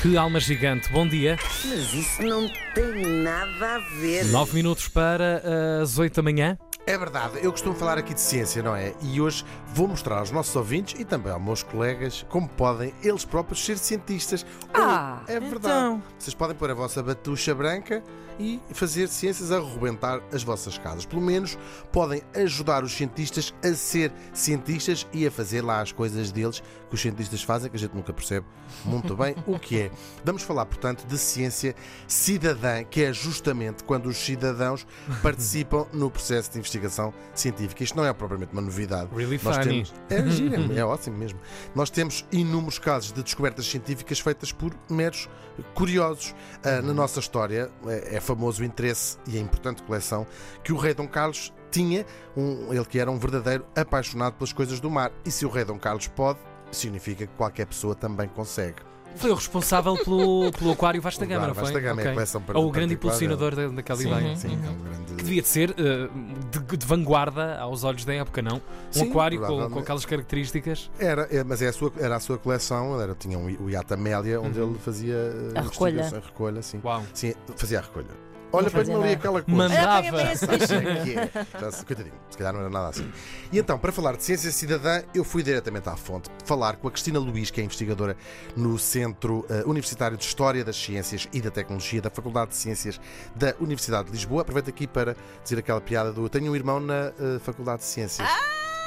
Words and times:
Que 0.00 0.16
alma 0.16 0.40
gigante. 0.40 0.90
Bom 0.90 1.06
dia. 1.06 1.38
Mas 1.66 1.92
isso 1.92 2.22
não 2.22 2.50
tem 2.74 3.22
nada 3.22 3.74
a 3.74 3.78
ver. 4.00 4.24
Nove 4.28 4.54
minutos 4.54 4.88
para 4.88 5.42
as 5.82 5.98
oito 5.98 6.16
da 6.16 6.22
manhã. 6.22 6.56
É 6.86 6.96
verdade, 6.96 7.38
eu 7.42 7.52
costumo 7.52 7.74
falar 7.74 7.98
aqui 7.98 8.14
de 8.14 8.20
ciência, 8.20 8.62
não 8.62 8.74
é? 8.74 8.94
E 9.02 9.20
hoje 9.20 9.44
vou 9.72 9.88
mostrar 9.88 10.18
aos 10.18 10.30
nossos 10.30 10.54
ouvintes 10.56 11.00
e 11.00 11.04
também 11.04 11.32
aos 11.32 11.42
meus 11.42 11.62
colegas 11.62 12.24
como 12.28 12.48
podem 12.48 12.92
eles 13.02 13.24
próprios 13.24 13.64
ser 13.64 13.78
cientistas. 13.78 14.44
Ah, 14.74 15.22
é 15.26 15.38
verdade. 15.38 15.58
então. 15.58 16.02
Vocês 16.18 16.34
podem 16.34 16.56
pôr 16.56 16.70
a 16.70 16.74
vossa 16.74 17.02
batucha 17.02 17.54
branca 17.54 18.02
e 18.40 18.58
fazer 18.72 19.06
ciências 19.08 19.52
a 19.52 19.58
arrebentar 19.58 20.22
as 20.32 20.42
vossas 20.42 20.78
casas. 20.78 21.04
Pelo 21.04 21.20
menos 21.20 21.58
podem 21.92 22.22
ajudar 22.34 22.82
os 22.82 22.92
cientistas 22.92 23.54
a 23.62 23.74
ser 23.74 24.10
cientistas 24.32 25.06
e 25.12 25.26
a 25.26 25.30
fazer 25.30 25.62
lá 25.62 25.82
as 25.82 25.92
coisas 25.92 26.32
deles 26.32 26.62
que 26.88 26.94
os 26.94 27.00
cientistas 27.00 27.42
fazem, 27.42 27.70
que 27.70 27.76
a 27.76 27.78
gente 27.78 27.94
nunca 27.94 28.12
percebe 28.12 28.46
muito 28.84 29.14
bem 29.14 29.36
o 29.46 29.58
que 29.58 29.82
é. 29.82 29.90
Vamos 30.24 30.42
falar, 30.42 30.64
portanto, 30.66 31.06
de 31.06 31.18
ciência 31.18 31.74
cidadã, 32.08 32.82
que 32.82 33.04
é 33.04 33.12
justamente 33.12 33.84
quando 33.84 34.06
os 34.06 34.16
cidadãos 34.16 34.86
participam 35.22 35.86
no 35.92 36.10
processo 36.10 36.50
de 36.50 36.58
investigação 36.58 37.12
científica. 37.34 37.84
Isto 37.84 37.96
não 37.96 38.04
é 38.04 38.12
propriamente 38.12 38.52
uma 38.52 38.62
novidade. 38.62 39.10
Really 39.14 39.38
Nós 39.42 39.58
temos, 39.66 39.94
é, 40.08 40.26
gira, 40.30 40.78
é 40.78 40.84
ótimo 40.84 41.16
mesmo. 41.16 41.38
Nós 41.74 41.90
temos 41.90 42.24
inúmeros 42.32 42.78
casos 42.78 43.12
de 43.12 43.22
descobertas 43.22 43.66
científicas 43.66 44.20
feitas 44.20 44.52
por 44.52 44.74
meros 44.88 45.28
curiosos. 45.74 46.34
Ah, 46.64 46.82
na 46.82 46.92
nossa 46.92 47.20
história 47.20 47.70
é, 47.86 48.16
é 48.16 48.20
famoso 48.20 48.62
o 48.62 48.64
interesse 48.64 49.18
e 49.26 49.36
a 49.36 49.40
importante 49.40 49.82
coleção 49.82 50.26
que 50.62 50.72
o 50.72 50.76
rei 50.76 50.94
Dom 50.94 51.08
Carlos 51.08 51.52
tinha, 51.70 52.04
um, 52.36 52.72
ele 52.72 52.84
que 52.84 52.98
era 52.98 53.10
um 53.10 53.18
verdadeiro 53.18 53.64
apaixonado 53.76 54.34
pelas 54.34 54.52
coisas 54.52 54.80
do 54.80 54.90
mar. 54.90 55.12
E 55.24 55.30
se 55.30 55.46
o 55.46 55.48
rei 55.48 55.64
Dom 55.64 55.78
Carlos 55.78 56.08
pode, 56.08 56.38
significa 56.70 57.26
que 57.26 57.32
qualquer 57.34 57.66
pessoa 57.66 57.94
também 57.94 58.28
consegue. 58.28 58.82
Foi 59.16 59.30
o 59.30 59.34
responsável 59.34 59.96
pelo, 60.02 60.50
pelo 60.52 60.72
Aquário 60.72 61.00
Vasta 61.02 61.26
Gama, 61.26 61.48
não 61.48 61.54
foi? 61.54 61.64
Vasta 61.64 61.80
Gama 61.80 62.00
é 62.00 62.04
a 62.04 62.06
Ok. 62.06 62.14
coleção 62.14 62.42
Ou 62.54 62.68
o 62.68 62.70
grande 62.70 62.94
impulsionador 62.94 63.54
da- 63.54 63.68
daquela 63.68 63.98
Sim, 63.98 64.08
ideia. 64.08 64.36
sim, 64.36 64.48
é 64.48 64.70
um 64.70 64.78
grande. 64.78 65.04
Que 65.14 65.22
devia 65.24 65.42
de 65.42 65.48
ser 65.48 65.70
eh, 65.76 66.08
de, 66.50 66.76
de 66.76 66.86
vanguarda 66.86 67.58
aos 67.58 67.84
olhos 67.84 68.04
da 68.04 68.14
época, 68.14 68.40
não? 68.40 68.56
Um 68.56 68.60
Sim, 68.90 69.10
aquário 69.10 69.40
com, 69.40 69.68
com 69.70 69.78
aquelas 69.80 70.06
características. 70.06 70.90
Era, 70.98 71.28
é, 71.30 71.44
mas 71.44 71.60
é 71.60 71.68
a 71.68 71.72
sua, 71.72 71.92
era 71.98 72.16
a 72.16 72.20
sua 72.20 72.38
coleção, 72.38 72.98
era, 73.00 73.14
tinha 73.14 73.36
um, 73.38 73.44
o 73.64 73.68
Iata 73.68 73.94
Amélia, 73.94 74.40
onde 74.40 74.58
Uhum. 74.58 74.70
ele 74.70 74.78
fazia 74.78 75.14
eh, 75.54 75.58
A 75.58 75.62
recolha. 75.62 76.06
a 76.06 76.20
recolha, 76.26 76.62
sim. 76.62 76.80
Uau. 76.82 77.02
Sim, 77.12 77.34
fazia 77.56 77.78
a 77.80 77.82
recolha. 77.82 78.29
Olha, 78.52 78.64
Não 78.64 78.70
fazia 78.70 78.94
põe-me 78.94 79.08
ali 79.08 79.14
aquela 79.16 79.42
coisa. 79.42 79.56
Mandava. 79.58 80.02
Que 80.02 81.14
é. 81.14 81.30
Já 81.60 81.70
se- 81.72 81.84
Coitadinho, 81.86 82.14
se 82.30 82.36
calhar 82.38 82.52
não 82.52 82.60
era 82.60 82.70
nada 82.70 82.88
assim. 82.88 83.10
E 83.52 83.58
então, 83.58 83.78
para 83.78 83.92
falar 83.92 84.16
de 84.16 84.24
ciência 84.24 84.50
cidadã, 84.50 85.02
eu 85.14 85.22
fui 85.24 85.42
diretamente 85.42 85.88
à 85.88 85.96
fonte 85.96 86.28
falar 86.44 86.76
com 86.76 86.88
a 86.88 86.90
Cristina 86.90 87.18
Luís, 87.18 87.50
que 87.50 87.60
é 87.60 87.64
investigadora 87.64 88.16
no 88.56 88.78
Centro 88.78 89.46
eh, 89.48 89.62
Universitário 89.66 90.16
de 90.16 90.24
História 90.24 90.64
das 90.64 90.76
Ciências 90.76 91.28
e 91.32 91.40
da 91.40 91.50
Tecnologia 91.50 92.02
da 92.02 92.10
Faculdade 92.10 92.50
de 92.50 92.56
Ciências 92.56 93.00
da 93.36 93.54
Universidade 93.60 94.06
de 94.06 94.12
Lisboa. 94.12 94.42
Aproveito 94.42 94.68
aqui 94.68 94.86
para 94.86 95.14
dizer 95.44 95.58
aquela 95.58 95.80
piada 95.80 96.12
do 96.12 96.24
eu 96.24 96.28
tenho 96.28 96.50
um 96.50 96.56
irmão 96.56 96.80
na 96.80 97.12
eh, 97.18 97.38
Faculdade 97.42 97.80
de 97.80 97.86
Ciências. 97.86 98.28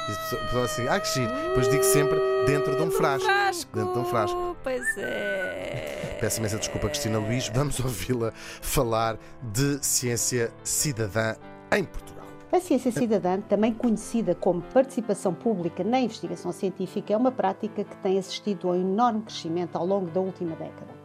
E 0.08 0.12
as 0.12 0.18
pessoas- 0.18 0.42
pessoas 0.42 0.64
assim, 0.72 0.88
ah, 0.88 1.00
que 1.00 1.08
giro. 1.08 1.32
Depois 1.48 1.68
digo 1.68 1.82
sempre 1.84 2.18
dentro 2.46 2.76
de 2.76 2.82
um 2.82 2.90
frasco. 2.90 3.28
Dentro 3.72 3.92
de 3.94 3.98
um 4.00 4.04
frasco. 4.04 4.56
Pois 4.62 4.98
é. 4.98 6.16
Peço 6.20 6.38
imensa 6.40 6.58
desculpa, 6.58 6.88
Cristina 6.88 7.18
Luís. 7.18 7.50
Vamos 7.54 7.78
ouvi-la 7.80 8.32
falar 8.60 9.16
de 9.42 9.84
ciência 9.84 10.52
cidadã 10.62 11.34
em 11.72 11.84
Portugal. 11.84 12.24
A 12.52 12.60
ciência 12.60 12.92
cidadã, 12.92 13.40
também 13.40 13.72
conhecida 13.74 14.32
como 14.34 14.62
participação 14.62 15.34
pública 15.34 15.82
na 15.82 15.98
investigação 15.98 16.52
científica, 16.52 17.12
é 17.12 17.16
uma 17.16 17.32
prática 17.32 17.82
que 17.82 17.96
tem 17.96 18.16
assistido 18.16 18.68
a 18.68 18.72
um 18.72 18.80
enorme 18.80 19.22
crescimento 19.22 19.74
ao 19.76 19.84
longo 19.84 20.08
da 20.10 20.20
última 20.20 20.54
década. 20.54 21.03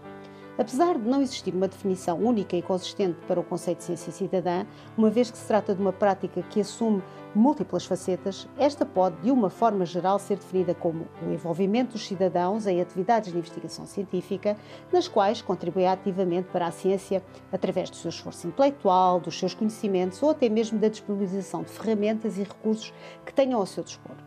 Apesar 0.60 0.98
de 1.00 1.08
não 1.08 1.22
existir 1.22 1.56
uma 1.56 1.70
definição 1.70 2.18
única 2.20 2.54
e 2.54 2.62
consistente 2.62 3.18
para 3.26 3.40
o 3.40 3.44
conceito 3.46 3.78
de 3.78 3.86
ciência 3.86 4.12
cidadã, 4.12 4.66
uma 4.98 5.10
vez 5.10 5.32
que 5.32 5.38
se 5.38 5.48
trata 5.48 5.74
de 5.74 5.80
uma 5.80 5.94
prática 5.94 6.42
que 6.42 6.60
assume 6.60 7.02
múltiplas 7.34 7.86
facetas, 7.86 8.46
esta 8.58 8.86
pode, 8.86 9.16
de 9.22 9.32
uma 9.32 9.50
forma 9.50 9.86
geral, 9.86 10.20
ser 10.20 10.36
definida 10.36 10.76
como 10.76 11.08
o 11.26 11.32
envolvimento 11.32 11.94
dos 11.94 12.06
cidadãos 12.06 12.68
em 12.68 12.82
atividades 12.82 13.32
de 13.32 13.38
investigação 13.38 13.86
científica, 13.86 14.58
nas 14.92 15.08
quais 15.08 15.42
contribui 15.42 15.86
ativamente 15.86 16.50
para 16.52 16.68
a 16.68 16.72
ciência 16.72 17.24
através 17.54 17.90
do 17.90 17.96
seu 17.96 18.10
esforço 18.10 18.46
intelectual, 18.46 19.22
dos 19.22 19.40
seus 19.40 19.54
conhecimentos 19.54 20.22
ou 20.22 20.32
até 20.32 20.50
mesmo 20.50 20.78
da 20.78 20.90
disponibilização 20.90 21.64
de 21.64 21.70
ferramentas 21.70 22.38
e 22.38 22.44
recursos 22.44 22.94
que 23.26 23.34
tenham 23.34 23.62
ao 23.62 23.66
seu 23.66 23.82
dispor. 23.82 24.18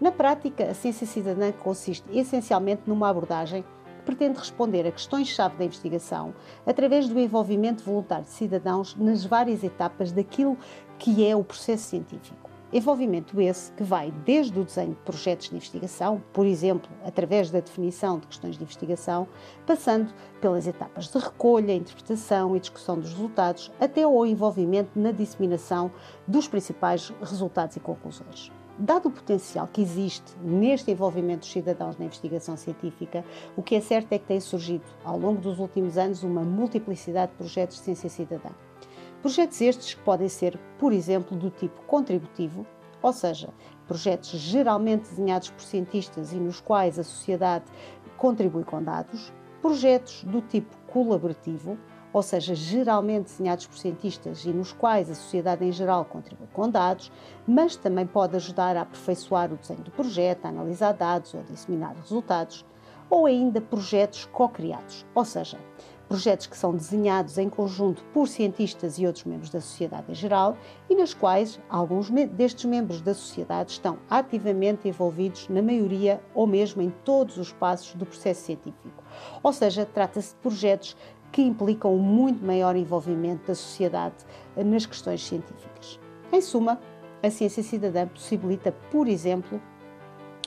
Na 0.00 0.10
prática, 0.10 0.64
a 0.64 0.74
ciência 0.74 1.06
cidadã 1.06 1.52
consiste 1.52 2.04
essencialmente 2.12 2.82
numa 2.86 3.08
abordagem 3.08 3.64
pretende 4.08 4.38
responder 4.38 4.86
a 4.86 4.90
questões-chave 4.90 5.58
da 5.58 5.66
investigação 5.66 6.34
através 6.64 7.06
do 7.06 7.20
envolvimento 7.20 7.84
voluntário 7.84 8.24
de 8.24 8.30
cidadãos 8.30 8.96
nas 8.96 9.22
várias 9.22 9.62
etapas 9.62 10.12
daquilo 10.12 10.56
que 10.98 11.26
é 11.26 11.36
o 11.36 11.44
processo 11.44 11.90
científico. 11.90 12.48
Envolvimento 12.72 13.38
esse 13.38 13.70
que 13.72 13.82
vai 13.82 14.10
desde 14.24 14.58
o 14.58 14.64
desenho 14.64 14.94
de 14.94 15.00
projetos 15.02 15.50
de 15.50 15.56
investigação, 15.56 16.22
por 16.32 16.46
exemplo, 16.46 16.90
através 17.04 17.50
da 17.50 17.60
definição 17.60 18.18
de 18.18 18.26
questões 18.28 18.56
de 18.56 18.62
investigação, 18.62 19.28
passando 19.66 20.10
pelas 20.40 20.66
etapas 20.66 21.08
de 21.08 21.18
recolha, 21.18 21.74
interpretação 21.74 22.56
e 22.56 22.60
discussão 22.60 22.98
dos 22.98 23.12
resultados, 23.12 23.70
até 23.78 24.04
ao 24.04 24.24
envolvimento 24.24 24.98
na 24.98 25.12
disseminação 25.12 25.90
dos 26.26 26.48
principais 26.48 27.12
resultados 27.20 27.76
e 27.76 27.80
conclusões. 27.80 28.50
Dado 28.80 29.08
o 29.08 29.10
potencial 29.10 29.66
que 29.66 29.82
existe 29.82 30.38
neste 30.40 30.92
envolvimento 30.92 31.40
dos 31.40 31.50
cidadãos 31.50 31.98
na 31.98 32.04
investigação 32.04 32.56
científica, 32.56 33.24
o 33.56 33.62
que 33.62 33.74
é 33.74 33.80
certo 33.80 34.12
é 34.12 34.20
que 34.20 34.26
tem 34.26 34.38
surgido, 34.38 34.84
ao 35.04 35.18
longo 35.18 35.40
dos 35.40 35.58
últimos 35.58 35.98
anos, 35.98 36.22
uma 36.22 36.42
multiplicidade 36.42 37.32
de 37.32 37.38
projetos 37.38 37.78
de 37.78 37.82
ciência 37.82 38.08
cidadã. 38.08 38.50
Projetos 39.20 39.60
estes 39.60 39.94
que 39.94 40.00
podem 40.02 40.28
ser, 40.28 40.56
por 40.78 40.92
exemplo, 40.92 41.36
do 41.36 41.50
tipo 41.50 41.82
contributivo, 41.88 42.64
ou 43.02 43.12
seja, 43.12 43.48
projetos 43.88 44.30
geralmente 44.30 45.08
desenhados 45.08 45.50
por 45.50 45.62
cientistas 45.62 46.32
e 46.32 46.36
nos 46.36 46.60
quais 46.60 47.00
a 47.00 47.02
sociedade 47.02 47.64
contribui 48.16 48.62
com 48.62 48.80
dados, 48.80 49.32
projetos 49.60 50.22
do 50.22 50.40
tipo 50.40 50.76
colaborativo, 50.86 51.76
ou 52.12 52.22
seja, 52.22 52.54
geralmente 52.54 53.24
desenhados 53.24 53.66
por 53.66 53.76
cientistas 53.76 54.44
e 54.44 54.48
nos 54.48 54.72
quais 54.72 55.10
a 55.10 55.14
sociedade 55.14 55.64
em 55.64 55.72
geral 55.72 56.04
contribui 56.04 56.48
com 56.52 56.68
dados, 56.68 57.12
mas 57.46 57.76
também 57.76 58.06
pode 58.06 58.36
ajudar 58.36 58.76
a 58.76 58.82
aperfeiçoar 58.82 59.52
o 59.52 59.56
desenho 59.56 59.82
do 59.82 59.90
projeto, 59.90 60.46
a 60.46 60.48
analisar 60.48 60.92
dados 60.92 61.34
ou 61.34 61.40
a 61.40 61.42
disseminar 61.42 61.94
resultados, 61.96 62.64
ou 63.10 63.26
ainda 63.26 63.60
projetos 63.60 64.26
co-criados, 64.26 65.06
ou 65.14 65.24
seja, 65.24 65.58
projetos 66.08 66.46
que 66.46 66.56
são 66.56 66.74
desenhados 66.74 67.36
em 67.36 67.50
conjunto 67.50 68.02
por 68.14 68.26
cientistas 68.26 68.98
e 68.98 69.06
outros 69.06 69.24
membros 69.24 69.50
da 69.50 69.60
sociedade 69.60 70.10
em 70.10 70.14
geral 70.14 70.56
e 70.88 70.94
nas 70.94 71.12
quais 71.12 71.60
alguns 71.68 72.10
destes 72.30 72.64
membros 72.64 73.02
da 73.02 73.12
sociedade 73.12 73.72
estão 73.72 73.98
ativamente 74.08 74.88
envolvidos 74.88 75.48
na 75.48 75.60
maioria 75.60 76.20
ou 76.34 76.46
mesmo 76.46 76.80
em 76.80 76.90
todos 77.04 77.36
os 77.36 77.52
passos 77.52 77.94
do 77.94 78.06
processo 78.06 78.42
científico. 78.42 79.04
Ou 79.42 79.52
seja, 79.52 79.84
trata-se 79.84 80.34
de 80.34 80.40
projetos 80.40 80.96
que 81.32 81.42
implicam 81.42 81.94
um 81.94 81.98
muito 81.98 82.44
maior 82.44 82.76
envolvimento 82.76 83.46
da 83.46 83.54
sociedade 83.54 84.16
eh, 84.56 84.64
nas 84.64 84.86
questões 84.86 85.24
científicas. 85.24 86.00
Em 86.32 86.40
suma, 86.40 86.80
a 87.22 87.30
ciência 87.30 87.62
cidadã 87.62 88.06
possibilita, 88.06 88.72
por 88.90 89.08
exemplo, 89.08 89.60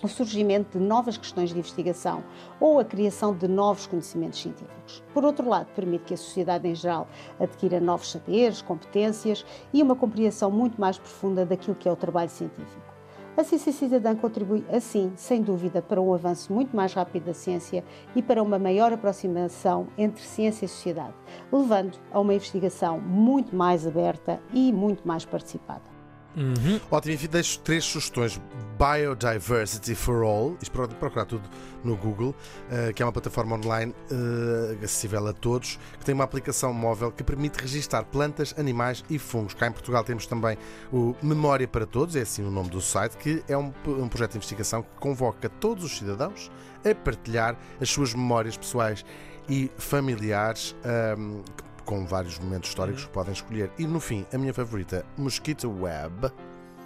o 0.03 0.07
surgimento 0.07 0.79
de 0.79 0.83
novas 0.83 1.17
questões 1.17 1.49
de 1.49 1.59
investigação 1.59 2.23
ou 2.59 2.79
a 2.79 2.85
criação 2.85 3.35
de 3.35 3.47
novos 3.47 3.85
conhecimentos 3.85 4.41
científicos. 4.41 5.03
Por 5.13 5.23
outro 5.23 5.47
lado, 5.47 5.67
permite 5.75 6.05
que 6.05 6.13
a 6.13 6.17
sociedade 6.17 6.67
em 6.67 6.73
geral 6.73 7.07
adquira 7.39 7.79
novos 7.79 8.11
saberes, 8.11 8.61
competências 8.61 9.45
e 9.71 9.81
uma 9.83 9.95
compreensão 9.95 10.49
muito 10.49 10.79
mais 10.79 10.97
profunda 10.97 11.45
daquilo 11.45 11.75
que 11.75 11.87
é 11.87 11.91
o 11.91 11.95
trabalho 11.95 12.29
científico. 12.29 13.00
A 13.37 13.45
ciência 13.45 13.71
cidadã 13.71 14.13
contribui, 14.13 14.63
assim, 14.69 15.13
sem 15.15 15.41
dúvida, 15.41 15.81
para 15.81 16.01
um 16.01 16.13
avanço 16.13 16.53
muito 16.53 16.75
mais 16.75 16.93
rápido 16.93 17.25
da 17.25 17.33
ciência 17.33 17.83
e 18.13 18.21
para 18.21 18.43
uma 18.43 18.59
maior 18.59 18.91
aproximação 18.91 19.87
entre 19.97 20.21
ciência 20.21 20.65
e 20.65 20.67
sociedade, 20.67 21.13
levando 21.51 21.97
a 22.11 22.19
uma 22.19 22.33
investigação 22.33 22.99
muito 22.99 23.55
mais 23.55 23.87
aberta 23.87 24.41
e 24.53 24.73
muito 24.73 25.07
mais 25.07 25.23
participada. 25.23 25.90
Uhum. 26.35 26.79
Ótimo, 26.89 27.13
enfim, 27.13 27.27
deixo 27.27 27.59
três 27.59 27.83
sugestões. 27.83 28.39
Biodiversity 28.77 29.93
for 29.93 30.23
All, 30.23 30.57
isto 30.59 30.71
pode 30.71 30.95
procurar 30.95 31.25
tudo 31.25 31.47
no 31.83 31.95
Google, 31.95 32.33
eh, 32.71 32.91
que 32.91 33.03
é 33.03 33.05
uma 33.05 33.11
plataforma 33.11 33.55
online 33.55 33.93
eh, 34.09 34.83
acessível 34.83 35.27
a 35.27 35.33
todos, 35.33 35.77
que 35.99 36.05
tem 36.05 36.15
uma 36.15 36.23
aplicação 36.23 36.73
móvel 36.73 37.11
que 37.11 37.23
permite 37.23 37.61
registar 37.61 38.03
plantas, 38.05 38.55
animais 38.57 39.03
e 39.07 39.19
fungos. 39.19 39.53
Cá 39.53 39.67
em 39.67 39.71
Portugal 39.71 40.03
temos 40.03 40.25
também 40.25 40.57
o 40.91 41.15
Memória 41.21 41.67
para 41.67 41.85
Todos, 41.85 42.15
é 42.15 42.21
assim 42.21 42.43
o 42.43 42.49
nome 42.49 42.69
do 42.69 42.81
site, 42.81 43.17
que 43.17 43.43
é 43.47 43.55
um, 43.55 43.71
um 43.85 44.07
projeto 44.07 44.31
de 44.31 44.37
investigação 44.37 44.81
que 44.81 44.89
convoca 44.99 45.47
todos 45.47 45.83
os 45.83 45.97
cidadãos 45.97 46.49
a 46.83 46.95
partilhar 46.95 47.55
as 47.79 47.89
suas 47.89 48.15
memórias 48.15 48.57
pessoais 48.57 49.05
e 49.47 49.69
familiares. 49.77 50.75
ahm, 50.83 51.41
com 51.85 52.05
vários 52.05 52.39
momentos 52.39 52.69
históricos 52.69 53.05
que 53.05 53.11
podem 53.11 53.33
escolher. 53.33 53.71
E 53.77 53.85
no 53.85 53.99
fim, 53.99 54.25
a 54.33 54.37
minha 54.37 54.53
favorita, 54.53 55.05
Mosquito 55.17 55.69
Web, 55.69 56.31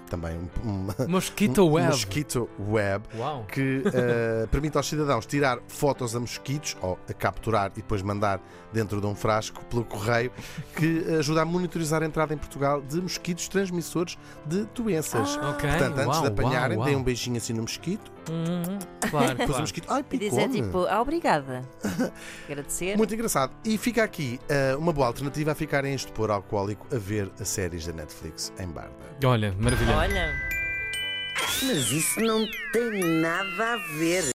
também 0.10 0.38
um, 0.38 0.70
um, 0.70 0.88
Mosquito 1.10 1.66
Web. 1.66 1.88
mosquito 1.88 2.50
web 2.60 3.04
Uau. 3.18 3.46
que 3.52 3.84
eh, 3.94 4.48
permite 4.52 4.78
aos 4.78 4.88
cidadãos 4.88 5.26
tirar 5.26 5.60
fotos 5.68 6.16
a 6.16 6.20
mosquitos 6.20 6.78
ou 6.82 6.98
a 7.10 7.14
capturar 7.14 7.72
e 7.74 7.82
depois 7.82 8.02
mandar 8.02 8.40
dentro 8.72 9.02
de 9.02 9.08
um 9.08 9.16
frasco 9.16 9.64
pelo 9.66 9.84
correio, 9.84 10.32
que 10.76 11.04
ajuda 11.18 11.42
a 11.42 11.46
monitorizar 11.46 12.04
a 12.04 12.06
entrada 12.06 12.34
em 12.34 12.38
Portugal 12.38 12.82
de 12.82 13.02
mosquitos 13.02 13.48
transmissores 13.48 14.18
de 14.46 14.66
doenças. 14.76 15.38
Ok. 15.38 15.70
Portanto, 15.70 15.98
antes 15.98 16.18
uau, 16.18 16.22
de 16.22 16.28
apanharem, 16.28 16.78
uau, 16.78 16.86
deem 16.86 16.96
uau. 16.96 17.02
um 17.02 17.06
beijinho 17.06 17.38
assim 17.38 17.54
no 17.54 17.62
mosquito, 17.64 18.12
Uhum, 18.30 18.80
Claro, 19.10 19.36
depois 19.38 19.58
o 19.58 19.62
mosquito, 19.62 19.86
ai, 19.90 20.04
E 20.12 20.18
dizer 20.18 20.30
picou-me. 20.48 20.62
tipo, 20.62 20.86
ah, 20.88 21.02
obrigada. 21.02 21.62
Agradecer. 22.50 22.98
Muito 22.98 23.14
engraçado. 23.14 23.54
E 23.64 23.78
fica 23.78 24.04
aqui 24.04 24.40
eh, 24.50 24.76
uma 24.78 24.92
boa 24.92 25.08
alternativa 25.08 25.52
a 25.52 25.56
ficar 25.56 25.86
em 25.86 25.94
estupor 25.94 26.32
alcoólico 26.32 26.88
a 26.94 26.98
ver 26.98 27.32
as 27.40 27.48
séries 27.48 27.86
da 27.86 27.94
Netflix 27.94 28.52
em 28.60 28.68
Barda. 28.68 28.92
Olha, 29.24 29.54
maravilhoso. 29.60 29.98
Olha. 29.98 30.34
Mas 31.64 31.92
isso 31.92 32.20
não 32.20 32.46
tem 32.74 33.00
nada 33.22 33.74
a 33.74 33.78
ver. 33.98 34.24